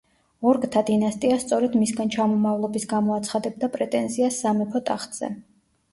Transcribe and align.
ორკთა 0.51 0.81
დინასტია 0.87 1.35
სწორედ 1.43 1.77
მისგან 1.83 2.09
ჩამომავლობის 2.17 2.89
გამო 2.95 3.15
აცხადებდა 3.19 3.71
პრეტენზიას 3.77 4.41
სამეფო 4.47 4.87
ტახტზე. 4.91 5.35